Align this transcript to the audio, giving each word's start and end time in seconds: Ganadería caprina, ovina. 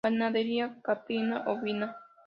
Ganadería 0.03 0.65
caprina, 0.85 1.43
ovina. 1.53 1.87